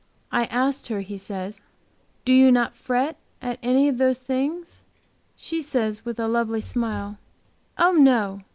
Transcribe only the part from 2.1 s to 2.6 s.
'do you